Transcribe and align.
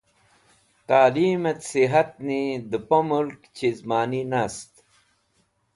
Talimet̃ 0.87 1.59
sihatni 1.69 2.41
dẽ 2.69 2.83
po 2.87 2.97
mulk 3.09 3.41
chi 3.55 3.69
mani 3.89 4.21
nast 4.31 4.73